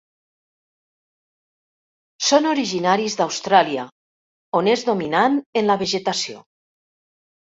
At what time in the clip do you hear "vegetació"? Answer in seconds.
5.85-6.41